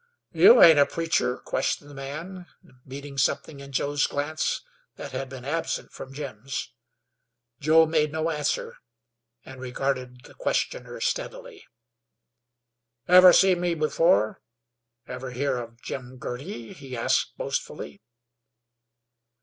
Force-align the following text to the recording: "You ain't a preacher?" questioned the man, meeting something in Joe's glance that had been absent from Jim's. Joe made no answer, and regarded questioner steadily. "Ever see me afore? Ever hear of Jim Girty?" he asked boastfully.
"You 0.33 0.63
ain't 0.63 0.79
a 0.79 0.87
preacher?" 0.87 1.37
questioned 1.37 1.87
the 1.87 1.93
man, 1.93 2.47
meeting 2.83 3.19
something 3.19 3.59
in 3.59 3.71
Joe's 3.71 4.07
glance 4.07 4.61
that 4.95 5.11
had 5.11 5.29
been 5.29 5.45
absent 5.45 5.91
from 5.91 6.11
Jim's. 6.11 6.71
Joe 7.59 7.85
made 7.85 8.11
no 8.11 8.31
answer, 8.31 8.77
and 9.45 9.61
regarded 9.61 10.35
questioner 10.39 10.99
steadily. 11.01 11.67
"Ever 13.07 13.31
see 13.31 13.53
me 13.53 13.73
afore? 13.73 14.41
Ever 15.07 15.29
hear 15.33 15.57
of 15.57 15.79
Jim 15.83 16.17
Girty?" 16.17 16.73
he 16.73 16.97
asked 16.97 17.37
boastfully. 17.37 18.01